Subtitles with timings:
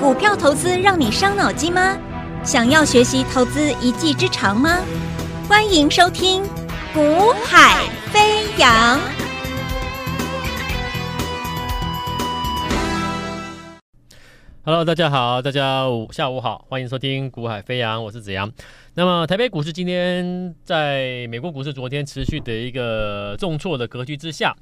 [0.00, 1.96] 股票投资让你伤脑筋吗？
[2.42, 4.80] 想要学习投资一技之长吗？
[5.48, 6.42] 欢迎收听
[6.92, 8.98] 《股海飞扬》。
[14.64, 18.50] Hello，大家好，大家午下午好，欢迎收听《股海飞扬》，我是子阳。
[18.94, 24.54] 那么，台北股市今天在美国股市昨天持续的一个重挫的格局之下。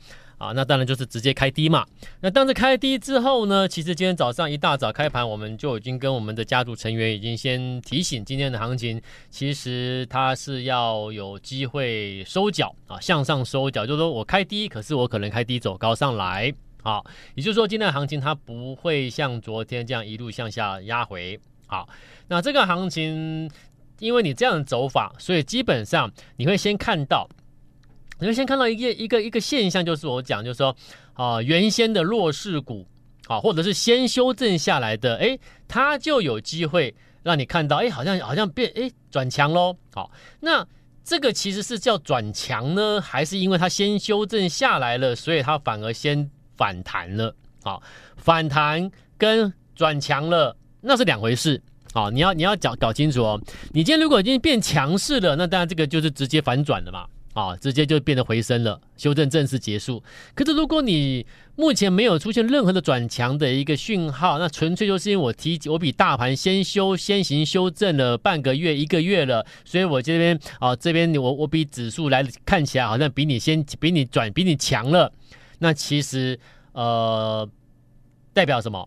[0.43, 1.87] 啊，那当然就是直接开低嘛。
[2.21, 16.53] 那当时开低之后呢，其实今天早上一大早开盘，我们就已经跟我们的家族成员已经先提醒，今天的行情其实它是要有机会收脚啊，向上收脚，就是说我开低，可是我可能开低走高上来。
[16.83, 17.07] 好，
[17.37, 21.39] 也就是说今天的行情它不会像昨天这样一路向下压回。
[21.69, 21.89] 好，
[22.27, 23.49] 那这个行情
[24.01, 27.29] 因为你这样走法，所以基本上你会先看到。
[28.23, 30.77] 你们先看到一个一个一个现象，就是我讲，就是说，
[31.15, 32.87] 啊，原先的弱势股，
[33.27, 35.37] 啊，或者是先修正下来的，哎，
[35.67, 39.77] 它就有机会让你看到，哎，好像好像变，哎，转强喽。
[39.93, 40.65] 好，那
[41.03, 47.35] 这个其实是叫转强呢，还是因为它先修正下来了，所以它反而先反弹了？
[47.65, 47.83] 好，
[48.17, 51.61] 反弹跟转强了，那是两回事。
[51.93, 53.41] 好，你要你要搞搞清楚哦。
[53.73, 57.05] 你今天如果已经变强势了，那当然这个就是直接反转了嘛。
[57.35, 60.03] 啊，直接就变得回升了，修正正式结束。
[60.35, 75.13] 可是如果你目前没有出现任何的转强的一个讯号，那纯粹就是因为我提我比大盘先修先行修正了半个月一个月了，所以我这边啊这边我我比指数来看起来好像比你先比你转比你强了。
[75.59, 76.39] 那其实
[76.73, 77.49] 呃
[78.35, 78.87] 代表什么？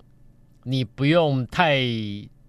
[0.63, 1.83] 你不用太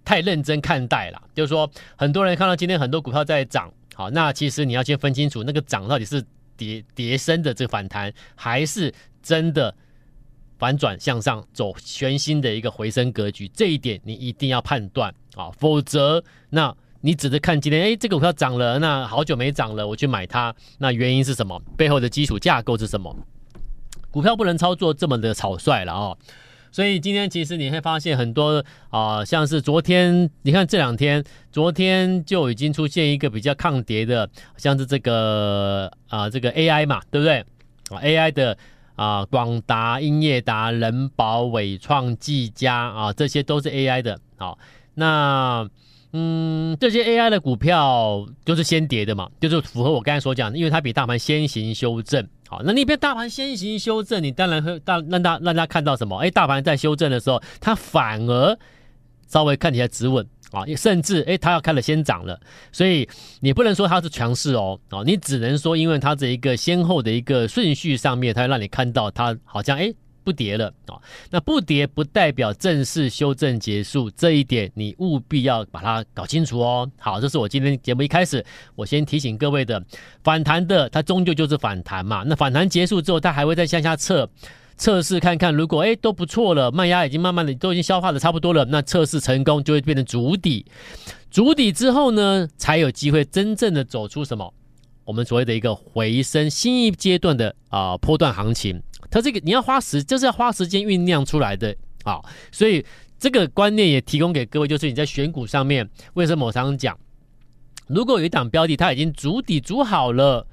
[0.05, 1.23] 太认真看待了。
[1.35, 3.73] 就是说，很多人看到今天很多股票在涨。
[3.97, 6.23] 好，那其实你要先分清楚，那个涨到底是
[6.55, 9.75] 跌跌升的这个反弹，还是真的
[10.59, 13.49] 反转向上走全新的一个回升格局？
[13.49, 21.59] 这一点你一定要判断啊，否则那你只是看今天，哎，这个股票涨了，那好久没涨了，我去买它，那原因是什么？
[21.75, 23.17] 背后的基础架构是什么？
[24.11, 26.19] 股票不能操作这么的草率了哦。
[26.71, 37.39] 所以今天其实你会发现很多啊、像是昨天，你看这两天，昨天就已经出现一个比较抗跌的，像是这个啊、这个 AI 嘛，对不对？
[37.91, 38.59] 啊，AI 的
[38.95, 44.19] 啊，广达、英业达、人保、伟创、技嘉啊，这些都是 AI 的。
[44.37, 44.59] 好，
[44.95, 45.69] 那
[46.13, 52.27] 嗯，这些 AI 的股票就是先跌的嘛，就是符合我刚才所讲的，因为它比大盘先行修正。
[52.49, 56.17] 好，那那边大盘先行修正，你当然会大让大让大家看到什么？
[56.19, 58.59] 哎，大盘在修正的时候，它反而
[59.27, 62.41] 稍微看起来止稳啊，甚至哎，它要开了先涨了，
[62.73, 63.09] 所以
[63.41, 69.93] 你不能说它是强势哦，啊，你只能说因为它这一个先后的一个顺序上面，它让你看到它好像哎。
[70.27, 70.99] 不跌了啊，
[71.31, 76.91] 那不跌不代表正式修正结束，这一点你务必要把它搞清楚哦。
[76.99, 78.45] 好，这是我今天节目一开始
[78.75, 79.81] 我先提醒各位的，
[80.25, 82.25] 反弹的它终究就是反弹嘛。
[82.27, 84.29] 那反弹结束之后，它还会再向下测
[84.77, 90.67] 测试看看，如果诶都不错了，卖压已经慢慢的都已经消化的差不多了，那测试成功就会变成筑底，
[91.31, 94.53] 筑底之后呢，才有机会真正的走出什么
[95.07, 98.83] 我们所谓的一个回升新一阶段的啊、波段行情。
[99.11, 102.85] 它这个你要花时，就是要花时间酝酿出来的啊，所以
[103.19, 106.99] 这个观念也提供给各位，就是你在选股上面，为什么我常常讲，
[107.87, 110.45] 如果有一档标的它已经筑底筑好了，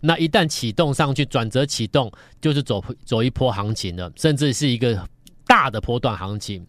[0.00, 2.10] 那一旦启动上去，转折启动，
[2.40, 5.08] 就是走走一波行情了，甚至是一个
[5.46, 6.66] 大的波段行情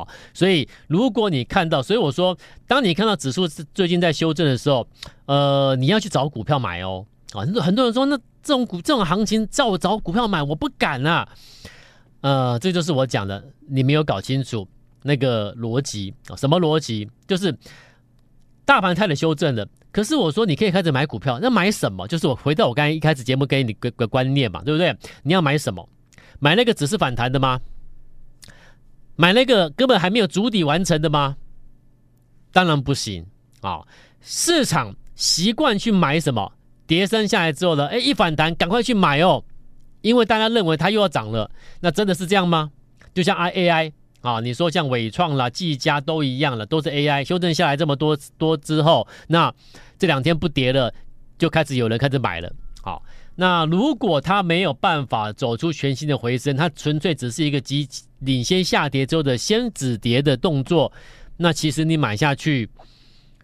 [0.00, 0.08] 啊。
[0.34, 2.36] 所以如果你看到，所以我说，
[2.66, 4.86] 当你看到指数最近在修正的时候，
[5.26, 7.06] 呃，你要去找股票买哦。
[7.32, 8.18] 啊，很多很多人说那。
[8.44, 11.28] 这种股这种行情，叫我找股票买，我不敢啊。
[12.22, 14.66] 呃，这就是我讲的，你没有搞清楚
[15.04, 16.34] 那个逻辑啊？
[16.34, 17.08] 什么逻辑？
[17.28, 17.56] 就是
[18.64, 22.04] 大盘开始修正了，可是我说你可以开始买股票，那买什么？
[22.08, 24.92] 就是我回到我刚才一开始节目给你个个观念嘛，对不对？
[25.22, 25.88] 你要买什么？
[26.40, 27.60] 买那个只是反弹的吗？
[29.22, 31.36] 买那个根本还没有足底完成的吗？
[32.50, 33.24] 当然不行
[33.60, 33.82] 啊！
[34.20, 36.52] 市场习惯去买什么？
[36.88, 39.44] 跌升下来之后呢，哎，一反弹，赶快去买哦，
[40.00, 41.48] 因为大家认为它又要涨了。
[41.78, 42.72] 那真的是这样吗？
[43.14, 43.92] 就像 I A I
[44.22, 49.54] 啊，你说像伟创啦、技嘉都一样了，都是 A I 修正下来这么多多之后，那
[50.00, 50.92] 这两天不跌了，
[51.38, 52.52] 就开始有人开始买了。
[52.82, 53.00] 好，
[53.34, 57.88] 那如果它没有办法走出全新的回升，它纯粹只是一个急
[58.18, 60.92] 领先下跌之后的先止跌的动作，
[61.36, 62.68] 那其实你买下去。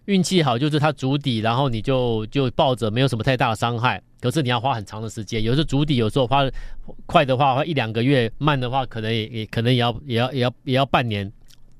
[0.05, 4.01] 运气好就是它筑底，然后你就就抱着，没有什么太大的伤害。
[4.19, 6.49] 可是你要花很长的时间，有时候筑底，有时候花
[7.05, 11.31] 快的话花一两个月，慢的话可能也也可能也要也要也要也要半年，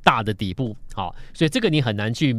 [0.03, 2.35] 大的底部，好，所以这个你很难去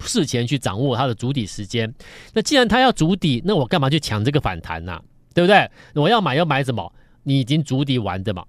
[0.00, 1.90] 事前去掌握它的主底时间。
[2.34, 5.00] 那既然它要主底，那我干嘛去抢这个反弹呢？
[5.32, 5.70] 对不对？
[5.94, 6.92] 我要买要买什么？
[7.22, 8.44] 你已经主底完的嘛。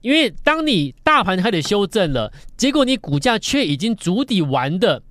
[0.00, 5.02] 因为当你大盘开始修正了，结果你股价却已经主底完的，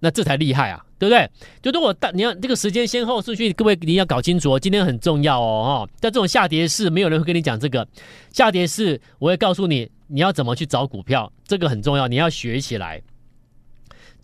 [0.00, 1.30] 那这才厉害啊，对不对？
[1.60, 5.92] 就如果大你要这个时间先后顺序，各位你要搞清楚哦，今天很重要哦哈。
[6.00, 7.86] 在这种下跌市，没有人会跟你讲这个
[8.32, 13.02] 下跌市，我会告诉你你要怎么去找股票，这个很重要，你要学起来。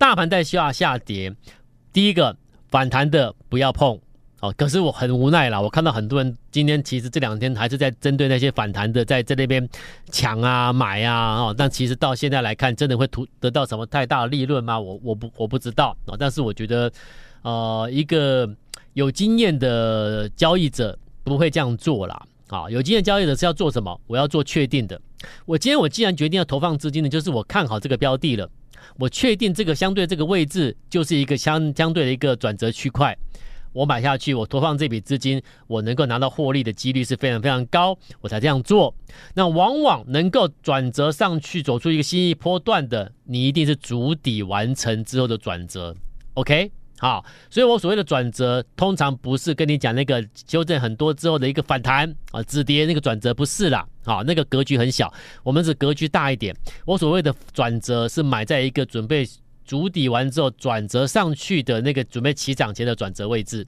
[0.02, 1.32] 大盘在下下跌，
[1.93, 2.37] 第一个
[2.70, 3.96] 反弹的不要碰。
[4.40, 5.60] 哦，可是我很无奈啦。
[5.60, 9.66] 我看到很多人今天其实这两天还是在针对那些反弹的，在在那边
[10.10, 11.54] 抢啊买啊哦。
[11.56, 14.81] 但其实到现在来看，真的会图得到什么太大的利润吗？
[14.81, 16.16] 我我不我不知道啊。
[16.19, 16.93] 但是我觉得，
[17.43, 18.52] 呃，一个
[18.94, 22.20] 有经验的交易者不会这样做啦。
[22.48, 24.00] 啊，有经验交易者是要做什么？
[24.08, 25.00] 我要做确定的。
[25.46, 28.50] 我今天我既然决定要投放资金的，就是我看好这个标的了，
[28.99, 33.17] 我确定这个相对这个位置就是一个相相对的一个转折区块。
[33.73, 38.94] 我买下去，我投放这笔资金，我能够拿到获利的几率是非常非常高，我才这样做。
[39.34, 45.96] 那往往能够转折上去，走出一个新一波段的，你一定是足底完成之后的转折。
[46.34, 46.70] OK，
[47.02, 55.12] 好，所以我所谓的转折，通常不是跟你讲那个修正很多之后的一个反弹啊，止跌那个转折不是啦，好，那个格局很小，
[55.43, 56.54] 我们是格局大一点。
[56.87, 59.28] 我所谓的转折是买在一个准备。
[59.64, 63.64] 筑底完之后转折上去的那个准备起涨前的转折位置，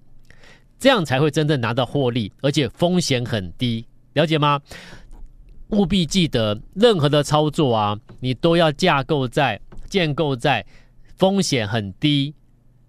[0.76, 4.60] 这样才会真正拿到获利，而且风险很低，了解吗？
[5.68, 9.58] 务必记得，任何的操作啊，你都要架构在
[9.88, 10.66] 建构在
[11.16, 12.34] 风险很低，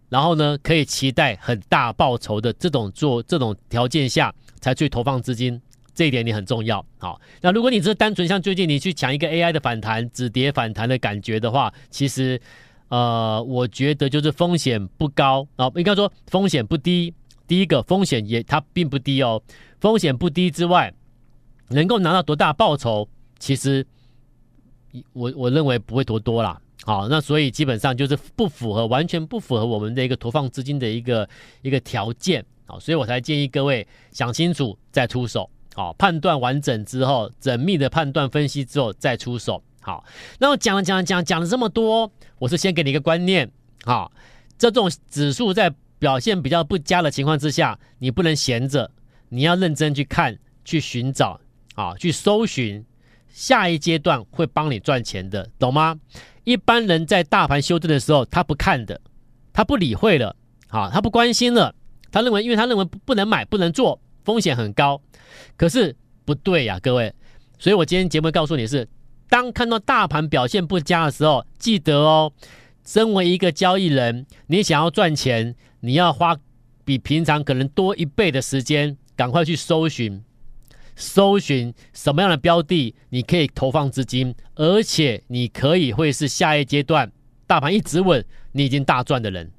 [0.10, 5.62] 然后呢可以期待很大报酬的这种做这种条件下才去投放资金，
[5.94, 6.86] 这一点你很重要。
[6.98, 12.42] 好，那如果你只是单纯像最近你去抢一个 AI 的反弹止跌反弹的感觉的话，其实。
[12.88, 17.12] 呃，我觉得就是风险不高啊，应该说风险不低。
[17.48, 19.42] 第一个风险也它并不低哦，
[19.80, 20.94] 风险不低之外，
[21.70, 23.10] 能够拿到多大报酬，
[23.40, 23.86] 其实
[25.14, 26.62] 我我认为不会多多啦。
[26.86, 31.28] 好，那所以基本上就是不符合，完全不符合我们的一个投放资金的一个
[31.64, 35.50] 一个条件啊，所以我才建议各位想清楚再出手。
[35.74, 39.62] 好，判断完整之后，缜密的判断分析之后再出手。
[39.82, 40.06] 好，
[40.40, 43.52] 那我讲了讲了讲讲了这么多，我是先给你一个观念，
[43.84, 44.12] 好，
[44.58, 48.92] 这种指数在表现比较不佳的情况之下，你不能闲着，
[49.30, 51.42] 你要认真去看，去寻找，
[51.74, 52.86] 啊，去搜寻
[53.28, 56.00] 下一阶段会帮你赚钱的，懂吗？
[56.46, 59.02] 一般人在大盘修正的时候，他不看的，
[59.52, 60.34] 他不理会了，
[60.70, 61.76] 啊，他不关心了，
[62.10, 65.02] 他认为，因为他认为不能买，不能做，风险很高，
[65.58, 65.94] 可是
[66.24, 67.14] 不对呀，各位，
[67.60, 68.88] 所以我今天节目告诉你是。
[69.28, 72.32] 当看到大盘表现不佳的时候，记得哦，
[72.86, 76.38] 身为一个交易人，你想要赚钱，你要花
[76.86, 80.24] 比平常可能多一倍的时间，赶快去搜寻，
[80.96, 87.12] 搜寻什么样的标的，你可以投放资金，而且你可以会是下一阶段
[87.46, 89.52] 大盘一直稳，你已经大赚的人。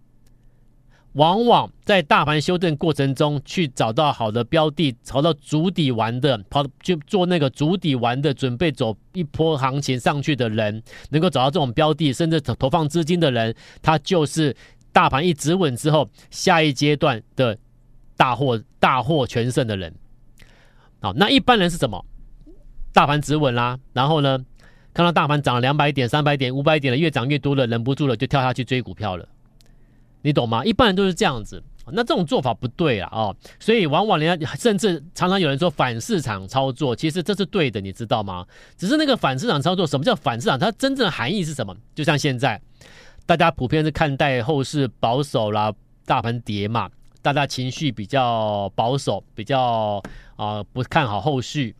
[1.12, 14.54] 往往在大盘修正过程中，去找到好的标的，找到足底完的，跑就做那个足底完的，准备走一波行情上去的人，能够找到这种标的，甚至投投放资金的人，他就是
[14.92, 17.56] 大盘一直稳之后，下一阶段的
[18.14, 19.94] 大获大获全胜的人。
[21.00, 22.04] 好，那一般人是什么？
[22.92, 24.38] 大盘止稳啦，然后呢，
[24.94, 29.28] 看到大盘涨了两百点、三百点、五百点了，越涨越多了，忍不住了，就跳下去追股票了。
[30.22, 30.64] 你懂吗？
[30.64, 31.62] 一般人都是这样子，
[31.92, 33.08] 那这种做法不对啊！
[33.12, 38.44] 哦，所以往往人家甚至常常有人说反市场操作，其实这是对的，你知道吗？
[38.76, 40.58] 只是那个反市场操作，什么叫反市场？
[40.58, 41.76] 它真正的含义是什么？
[41.94, 42.60] 就像现在，
[43.24, 45.72] 大家普遍是看待后市保守啦，
[46.06, 46.90] 大盘跌嘛，
[47.22, 50.02] 大家情绪比较保守，比较
[50.36, 51.74] 啊、不看好后续。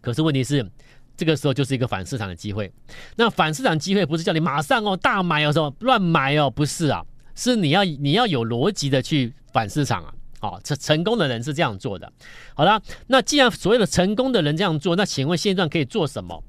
[0.00, 0.68] 可是问题是，
[1.16, 2.72] 这个时候就是一个反市场的机会。
[3.16, 7.04] 那反市场机会不是叫你马上哦大买哦什么乱买哦，不是啊。
[7.34, 12.12] 是你要你要有逻辑的去反市场啊，好，成成功的人是这样做的。
[12.54, 16.44] 好了，那既然所有的成功的人这样做，那请问现状可以做什么？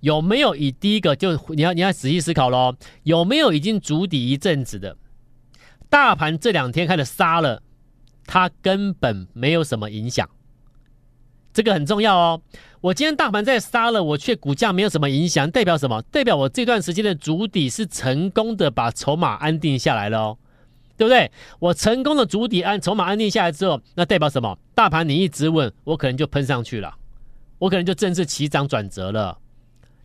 [0.00, 2.74] 有没有以第一个就你要你要仔细思考喽？
[3.02, 4.96] 有没有已经筑底一阵子的
[5.90, 7.62] 大盘这两天开始杀了，
[8.32, 10.30] 它根本没有什么影响，
[11.52, 12.40] 这个很重要哦。
[12.80, 16.00] 我今天大盘在杀了，我却股价没有什么影响，代表什么？
[16.12, 20.38] 代表我这段时间的主底是成功的，把筹码安定下来了哦，
[20.96, 21.28] 对不对？
[21.58, 24.56] 我成功的主底安筹码安定下来之后，那代表什么？
[24.76, 26.94] 大盘你一直稳，我可能就喷上去了，
[27.58, 29.36] 我可能就正式起涨转折了。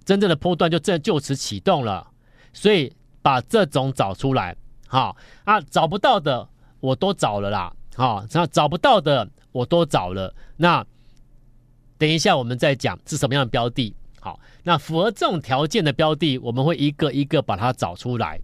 [0.03, 2.07] 真正的波段就正就此启动了。
[2.53, 2.91] 所以
[3.21, 4.55] 把这种找出来，
[4.87, 10.33] 好啊，找不到的我都找了啦，好，那找不到的我都找了。
[10.57, 10.85] 那
[11.97, 18.39] 等一下我们再讲是什么样的标的，好，那符合这种条件的标的，我们会一个一个把它找出来。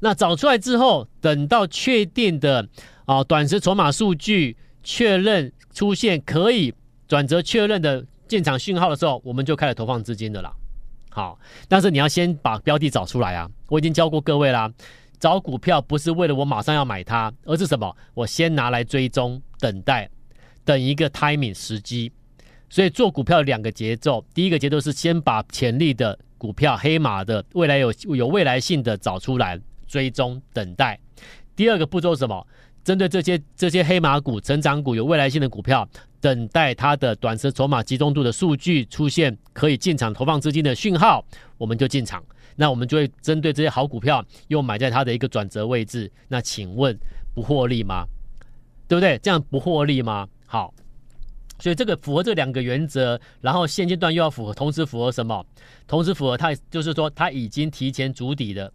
[0.00, 2.68] 那找出来之后，等到确定的
[3.06, 6.74] 啊短时筹码数据确认出现可以
[7.08, 10.52] 转折确认的进场讯号的时候，我们就开始投放资金的啦。
[11.08, 13.48] 好，但是你要先把标的找出来啊！
[13.68, 14.72] 我已经教过各位啦，
[15.22, 17.96] 找股票不是为了我马上要买它，而是什么？
[18.12, 20.10] 我先拿来追踪，等待，
[20.64, 22.10] 等一个 timing 时机。
[22.68, 29.56] 所以做股票两个节奏，第一个节奏是先把潜力的股票、黑马的未来有有未来性的找出来。
[29.86, 30.98] 追踪等待，
[31.54, 32.44] 第二个步骤是什么？
[32.82, 35.88] 针对这些这些黑马股、成长股、有未来性的股票，
[36.20, 41.24] 等待它的短时筹码集中度的数据出现，可以进场投放资金的讯号，
[41.58, 42.24] 我们就进场。
[42.56, 46.10] 那我们就会针对这些好股票，又买在它的一个转折位置。
[46.28, 46.98] 那请问
[47.34, 48.04] 不获利吗？
[48.88, 49.18] 对不对？
[49.18, 50.28] 这样不获利吗？
[50.46, 50.74] 好，
[51.58, 55.46] 所以这个符合这两个原则，然后现阶段又要符合，同时符合什么？
[55.86, 58.70] 同时符合它，就是说它已经提前筑底的。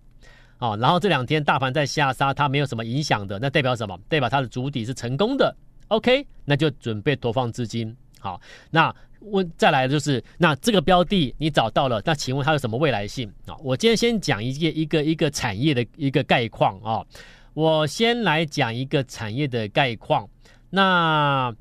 [0.60, 3.96] 哦，然后这两天大盘在下杀，它没有什么影响的，那代表什么？
[4.10, 5.56] 代表它的主底是成功的。
[5.90, 7.96] OK，那就准备投放资金。
[8.20, 13.56] 好，那问再来就是，那这个标的你找到了，那请问它有什么未来性啊？
[13.64, 17.06] 我今天先讲一个一个一个产业的一个概况啊。
[17.54, 20.30] 我先来讲一个产业的概况。
[20.70, 21.54] 那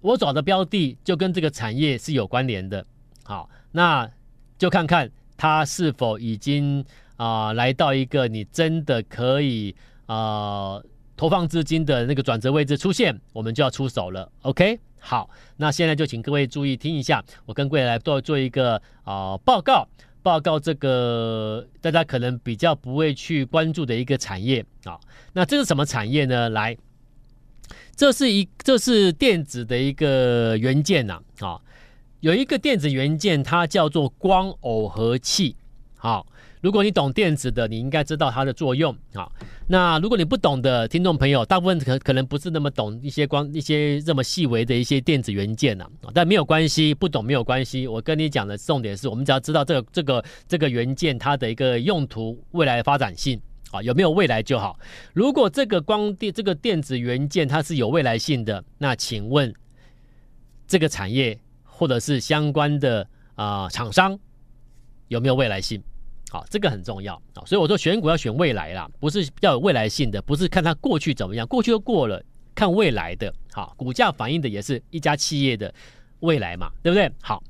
[0.00, 2.86] 我找的标的就跟这个产业是有关联的。
[3.24, 4.08] 好，那
[4.58, 6.84] 就看看它是否已经。
[7.18, 10.78] 啊、来到一个你真的可以啊、
[11.16, 14.30] 投放资金的那个转折位置出现，我们就要出手了。
[14.42, 19.86] OK，好，那现在就请各位注意听一下，我跟各位来做做一个啊、报告，
[20.20, 24.98] 报告这个大家可能比较不会去关注的一个产业啊。
[25.32, 26.48] 那这是什么产业呢？
[26.48, 26.76] 来，
[27.94, 31.60] 这是一这是电子的一个元件呐啊，
[32.18, 35.54] 有一个电子元件，它叫做光耦合器，
[35.94, 36.26] 好。
[36.66, 39.30] 如果你懂电子的，你应该知道它的作用啊。
[39.68, 45.88] 那如果你不懂的听众朋友，大部分可可能不是那么懂一些光一些这么细微的一些电子元件啊。
[46.12, 47.86] 但没有关系，不懂没有关系。
[47.86, 54.76] 我跟你讲的重点是我们只要知道这个这个这个元件它的一个用途、未来发展性啊，有没有未来就好。
[55.12, 59.54] 如果这个光电这个电子元件它是有未来性的，那请问
[60.66, 64.18] 这个产业或者是相关的啊厂商
[65.06, 65.80] 有没有未来性？
[66.28, 72.20] 好，这个很重要啊，所以我说选股要选未来啦，不是要有未来性的，不是看它过去怎么样，过去都过了，
[72.52, 75.72] 看未来的，好，股价反映的也是一家企业的
[76.20, 77.08] 未来嘛，对不对？
[77.22, 77.40] 好，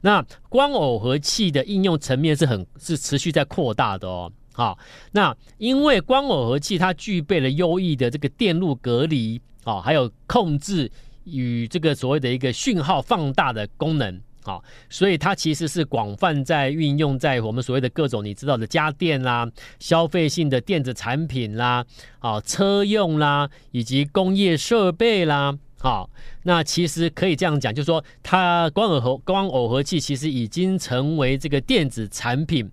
[0.00, 4.76] 那光耦合器的应用层面是很是持续在扩大的哦，好，
[5.12, 10.90] 那因为光耦合器它具备了优异的这个电路隔离啊，还有控制
[11.22, 14.20] 与这个所谓的一个讯号放大的功能。
[14.46, 21.82] 好，所以它其实是广泛在运用在我们所谓的各种你知道的家电啦、消费性的电子产品啦、
[22.18, 25.58] 啊车用啦，以及工业设备啦。
[25.80, 26.10] 好，
[26.42, 32.70] 那其实可以这样讲，就是说它光耦合光耦合器其实已经成为这个电子产品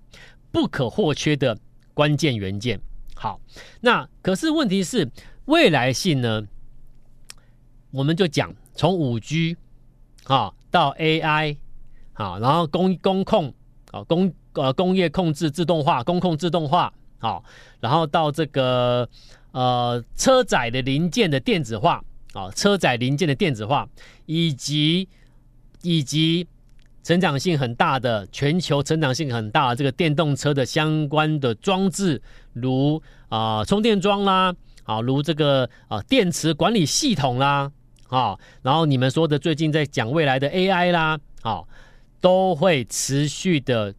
[0.51, 1.57] 不可或缺的
[1.93, 2.77] 关键元件。
[3.15, 3.39] 好，
[3.79, 5.09] 那可是问题是
[5.45, 6.43] 未来性呢？
[7.91, 9.55] 我们就讲从五 G
[10.25, 10.53] 啊。
[10.71, 11.57] 到 AI，
[12.21, 13.51] 啊，然后工工控，
[13.89, 17.43] 啊工呃工业控制自动化，工控自动化，好，
[17.79, 19.09] 然后到这个
[19.53, 23.87] 呃车载的零件的电子化，啊车载零件的电子化，
[24.27, 25.09] 以及
[25.81, 26.47] 以及
[27.01, 32.21] 成长性很大的全球成长性很大的这个电动车的相关的装置，
[32.53, 37.71] 如啊、充电桩啦，啊如这个啊、电池管理系统啦。
[38.09, 41.63] 啊，然后你们说的最近在讲未来的 AI 啦，啊，
[42.21, 43.93] 都会持续的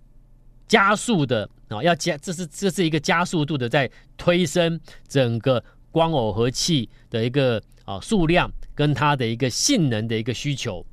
[0.66, 10.86] 加速的啊，要加，这是这是一个加速度的在推升整个光耦合器的一个啊数量跟它的一个性能的一个需求，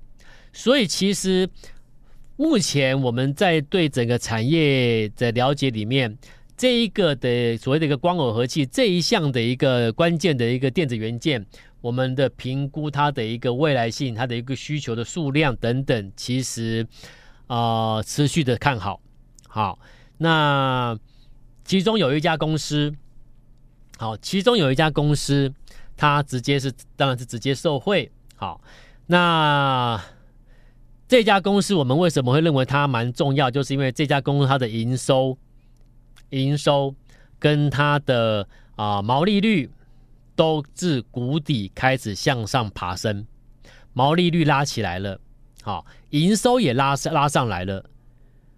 [0.52, 1.48] 所以其实
[2.36, 6.18] 目前我们在对整个产业的了解里面，
[6.58, 11.46] 这一个的所谓的一个光耦合器这一项的一个关键的一个电子元件。
[11.82, 16.86] 我们的评估，它的一个未来性，它的一个需求的数量等等，其实、
[17.50, 19.02] 呃、持续的看好。
[19.48, 19.78] 好，
[20.18, 20.98] 那
[21.66, 22.94] 其中有一家公司，
[23.98, 25.54] 好，其中有一家公司，
[25.98, 28.12] 它直接是当然是直接受惠。
[28.36, 28.62] 好，
[29.08, 30.02] 那
[31.08, 33.50] 这家公司我们为什么会认为它蛮重要？
[33.52, 35.38] 就是因为这家公司它的营收、
[36.30, 36.94] 营收
[37.40, 39.70] 跟它的啊、毛利率
[40.36, 43.26] 都自谷底开始向上爬升，
[43.94, 45.20] 毛利率拉起来了，
[45.64, 47.90] 好，营收也拉拉上来了，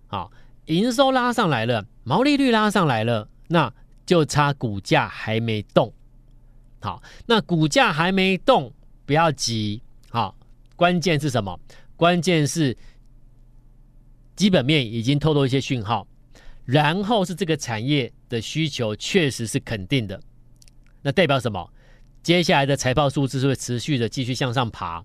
[0.07, 0.31] 好，
[0.65, 3.73] 营收拉上来了，毛利率拉上来了，那
[4.05, 5.93] 就差股价还没动，
[6.79, 8.73] 好，那股价还没动，
[9.05, 10.35] 不要急，好，
[10.75, 11.59] 关键是什么？
[11.95, 12.75] 关键是
[14.35, 16.07] 基本面已经透露一些讯号，
[16.65, 20.19] 然后是这个产业的需求确实是肯定的，
[21.01, 21.71] 那代表什么？
[22.23, 25.03] 接下来的财报数字是会持续的继续向上爬，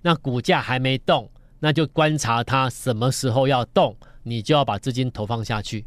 [0.00, 1.30] 那股价还没动，
[1.64, 5.86] 那就观察它什么时候要动，你就要把资金投放下去。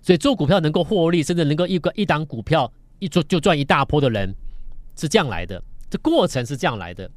[0.00, 4.32] 所以做股票能够获利，甚至能够一个一档股票一做就赚一大波的人，
[4.94, 5.60] 是这样来的，
[5.90, 7.10] 这过程是这样来的。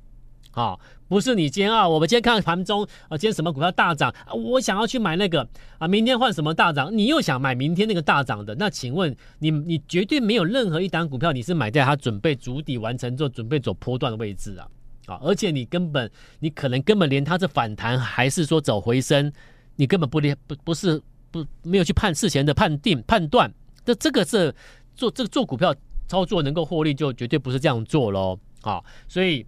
[0.53, 0.75] 啊、
[1.07, 14.67] 不是你今天啊，我们今天看盘中啊，今天什么股票大涨啊，我想要去买那个啊，明天换什么大涨，你又想买明天那个大涨的，那请问你，你绝对没有任何一档股票你是买在它准备筑底完成之后，准备走波段的位置啊，
[15.07, 16.09] 啊，而且你根本
[16.39, 19.33] 你可能根本连它是反弹还是说走回升，
[19.75, 23.51] 你根本不连不不是不没有去判事前的判定判断，
[23.83, 24.53] 这这个是
[24.95, 25.75] 做这个做股票
[26.07, 29.43] 操作能够获利，就绝对不是这样做喽，啊，所以。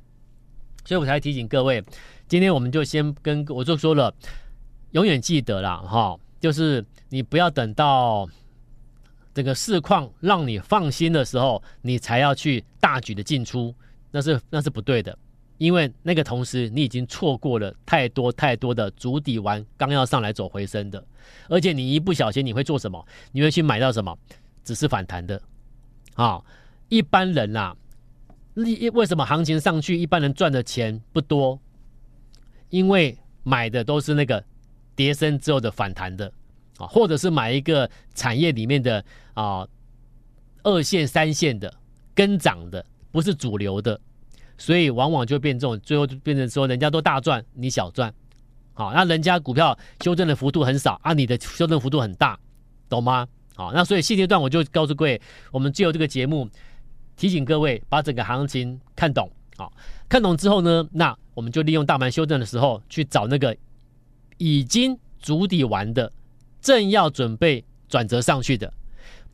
[0.85, 1.83] 所以我才提醒各位，
[2.27, 4.11] 今天我们就先跟我就说了，
[4.91, 8.27] 永远记得了哈，就是你不要等到
[9.31, 13.75] 这个市况让你放心的时候，你才要去大举的进出，
[14.09, 15.15] 那是那是不对的，
[15.59, 21.05] 因为那个同时你已经错过了太多太多的主底完刚要上来走回升的，
[21.47, 23.05] 而且你一不小心你会做什么？
[23.31, 24.17] 你会去买到什么？
[24.63, 25.39] 只是反弹的
[26.15, 26.43] 啊，
[26.87, 27.77] 一般人呐、啊。
[28.93, 31.59] 为什么行情上去，一般人赚的钱不多？
[32.69, 34.43] 因为买的都是那个
[34.95, 36.29] 跌升之后的反弹的
[36.77, 39.65] 啊，或者是买一个产业里面的啊
[40.63, 41.73] 二线、三线的
[42.13, 43.99] 跟涨的，不是主流的，
[44.59, 48.13] 所以往往就变这种，最后就变成说人家都大赚，你小赚。
[48.73, 52.39] 好，那人家股票修正的幅度很少啊，你的修正幅度很大，
[52.87, 53.27] 懂吗？
[53.55, 55.19] 好，那所以现阶段我就告诉各位，
[55.51, 56.47] 我们借由这个节目。
[57.17, 59.73] 提醒各位把整个行情看懂，好，
[60.07, 63.53] 看懂之后呢，那我们就利用大盘修正的时候去找那个
[64.37, 66.09] 已经足底完的，
[66.61, 68.71] 正要准备转折上去的，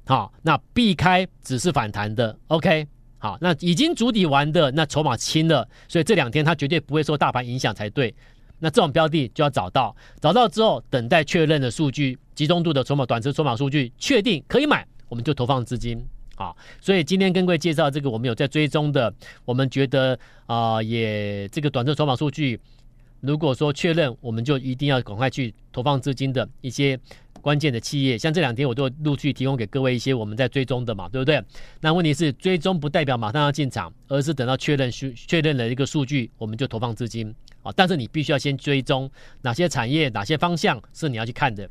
[0.08, 2.88] 好，那避开只是反弹的，OK，
[3.26, 8.14] 好，那已经筑底完的，那筹码轻了，所以这两天它绝对不会受大盘影响才对。
[8.60, 16.00] 那这种标的就要找到，找到之后等待确认的数据，集中度的筹码、短期筹码数据确定可以买，我们就投放资金。
[16.36, 19.12] 好，所以今天跟各位介绍这个，我们有在追踪的，
[19.44, 22.60] 我们觉得啊、也这个短测筹码数据，
[23.26, 27.00] 如果说确认，我们就一定要赶快去投放资金的一些
[27.42, 31.42] 关键的企业，像这两天我都陆续提供给各位一些我们在追踪的嘛，对不对？
[31.82, 37.72] 那问题是追踪不代表马上要进场，而是等到确认数确认了一个数据，我们就投放资金啊。
[37.76, 39.10] 但是你必须要先追踪
[39.42, 41.70] 哪些产业、哪些方向是你要去看的。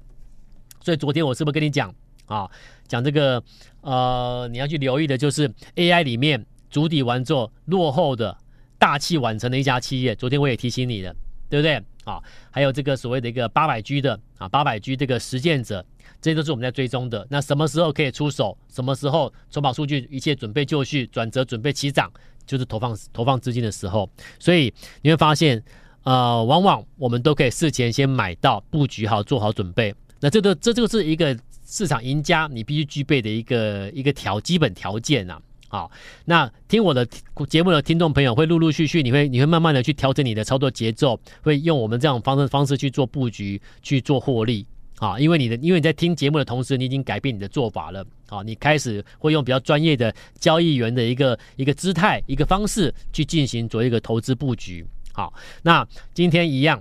[0.81, 1.95] 所以昨天我是不是跟你讲？
[2.27, 2.51] 啊，
[2.89, 3.43] 讲这个，
[3.83, 8.35] 呃，你要去留意的就是 AI 里面筑底完之后落后的
[8.79, 10.15] 大器晚成的一家企业。
[10.15, 11.15] 昨天我也提醒你了，
[11.49, 11.83] 对不对？
[12.05, 15.85] 啊，还有这个所谓的一个八百 G 的啊，八百 G 这个实践者，
[16.21, 17.27] 这些都是我们在追踪的。
[17.31, 18.57] 那什么时候可以出手？
[18.69, 22.13] 什么时候筹码数据一切准备就绪，转折准备起涨，
[22.47, 24.09] 就是投放投放资金的时候。
[24.39, 25.63] 所以你会发现，
[26.03, 29.95] 呃，往往我们都可以事前先买到布局好，做好准备。
[30.21, 31.37] 那这个这就是一个。
[31.67, 35.41] 市场赢家，你必须具备的一个一个条基本条件、啊。
[35.75, 35.91] 好，
[36.25, 37.05] 那听我的
[37.49, 44.65] 节目的听众朋友会陆陆续续，你会你会慢慢的去调整你的操作节奏，会用我们这种方式方式去做布局，去做获利。
[45.01, 48.07] 啊，因为你的因为你在听节目的同时，你已经改变你的做法了。
[48.29, 54.87] 啊，你开始会用比较专业的交易员的一个一个姿态、一个方式去进行做一个投资布局。
[55.13, 56.81] 好，那今天一样，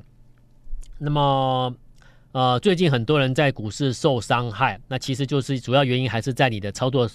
[0.99, 1.75] 那么。
[2.34, 7.08] 呃，最近很多人在股市受伤害，那其实就是主要原因还是在你的操作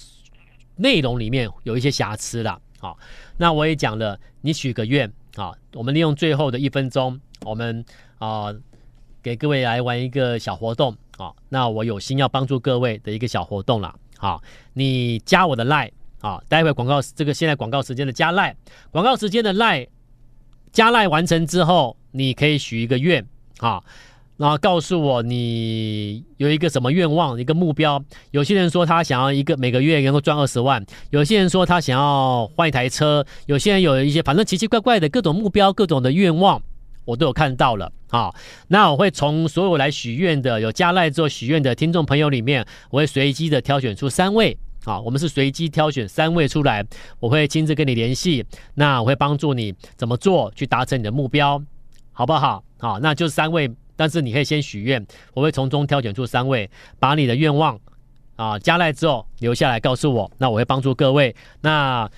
[0.78, 2.58] 内容里面有一些瑕疵啦。
[2.80, 2.96] 好，
[3.36, 7.84] 那我也讲了，你许个愿啊，我们利用最后的一分钟，我们
[8.18, 8.54] 啊
[9.22, 11.32] 给各位来玩一个小活动啊。
[11.48, 13.94] 那我有心要帮助各位的一个小活动啦。
[14.16, 18.54] 好，你加我的 line 啊，待会广告这个现在广告时间的加 line，
[18.90, 19.88] 广告时间的 line
[20.72, 23.26] 加 line 完成之后，你可以许一个愿
[23.58, 23.82] 啊。
[24.38, 28.02] 然后告诉我你有一个什么愿望，一个目标。
[28.30, 36.62] 有些人说他想要一个每个月能够赚二十万，有些人说他想要换一台车，有些人有一些反正奇奇怪怪的各种目标、各种的愿望。
[37.04, 37.90] 我都有看到了。
[38.10, 38.32] 啊，
[38.68, 44.56] 那我会从所有来许愿的有加赖做许愿的听众朋友里面，我会随机的挑选出三位。
[44.84, 46.86] 好，我们是随机挑选三位出来，
[47.18, 51.62] 我会亲自跟你联系，那我会帮助你怎么做去达成你的目标，
[52.12, 52.62] 好不好？
[52.78, 57.76] 好，那就三位，但是你可以先许愿，我会从中挑选出三位，把你的愿望
[58.36, 61.34] 啊加赖之后留下来告诉我，那我会帮助各位。
[61.62, 62.08] 那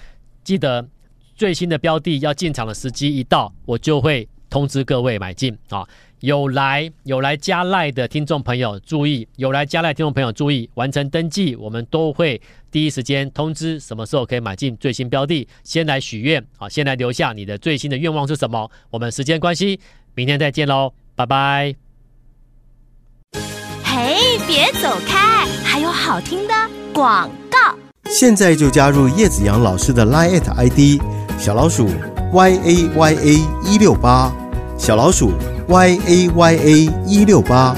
[0.44, 0.86] 记得
[1.34, 5.88] 最新的标的要进场的时机一到，我就会通知各位买进啊。
[6.20, 12.38] 有来有来加赖的听众朋友注意，有来加赖听众朋友注意，完成登记，我们都会
[12.70, 15.48] 第一时间通知什么时候可以买进最新标的。
[15.64, 18.70] 先来许愿啊，先来留下你的最新的愿望是什么？
[18.90, 19.80] 我们时间关系，
[20.14, 21.74] 明天再见喽，拜拜。
[23.84, 26.54] 嘿，别走开，还有好听的
[26.94, 27.58] 广告。
[28.04, 31.02] 现在就加入叶子阳老师的 Line ID
[31.38, 31.88] 小老鼠
[32.32, 34.32] Y A Y A 一六八
[34.78, 35.32] 小老鼠。
[35.68, 37.76] y a y a 一六八，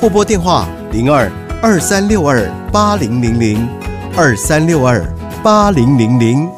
[0.00, 1.30] 或拨电话零二
[1.62, 3.68] 二三六二八零零零
[4.16, 5.04] 二三六二
[5.40, 6.57] 八零零零。